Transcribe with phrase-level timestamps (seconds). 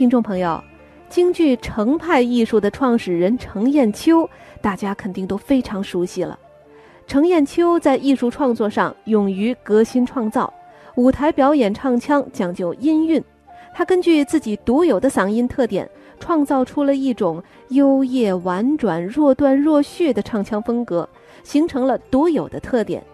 [0.00, 0.58] 听众朋友，
[1.10, 4.26] 京剧程派艺术的创始人程砚秋，
[4.62, 6.38] 大家肯定都非常熟悉了。
[7.06, 10.50] 程砚秋在艺术创作上勇于革新创造，
[10.94, 13.22] 舞台表演唱腔讲究音韵。
[13.74, 15.86] 他根据自己独有的嗓音特点，
[16.18, 21.06] 创造出了一种幽咽婉转、若断若续的唱腔风格，
[21.42, 23.04] 形成了独有的特点。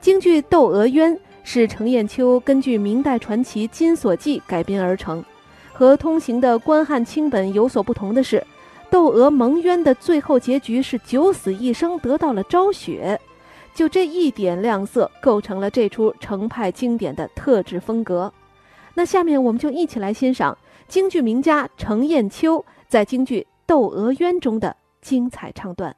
[0.00, 1.14] 京剧《窦娥冤》
[1.44, 5.22] 是程砚秋根据明代传奇《金锁记》改编而成。
[5.80, 8.46] 和通行的关汉清本有所不同的是，
[8.90, 13.18] 窦娥蒙冤的最后结局是九死一生，得到了昭雪。
[13.74, 18.30] 就这一点亮色，构成了这出程派经典的特质风格。
[18.92, 20.54] 那下面我们就一起来欣赏
[20.86, 25.96] 京剧名家程砚秋在京剧《窦娥冤》中的精彩唱段。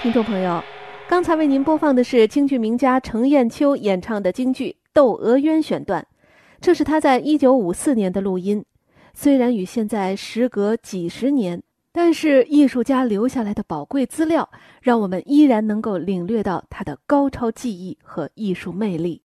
[0.00, 0.62] 听众朋友，
[1.08, 6.06] 刚才为您播放的是京剧名家程砚秋演唱的京剧《窦娥冤》选段，
[6.60, 8.64] 这是他在一九五四年的录音。
[9.12, 11.60] 虽然与现在时隔几十年，
[11.92, 14.48] 但是艺术家留下来的宝贵资料，
[14.80, 19.16] 让我们依然能够领略到他的高超技艺和艺术魅力。